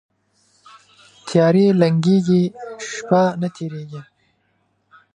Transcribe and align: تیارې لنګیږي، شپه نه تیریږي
تیارې 1.27 1.65
لنګیږي، 1.81 2.41
شپه 2.95 3.21
نه 3.41 3.47
تیریږي 3.55 4.01